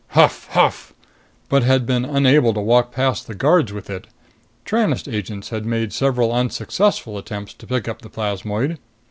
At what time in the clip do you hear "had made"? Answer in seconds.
5.49-5.93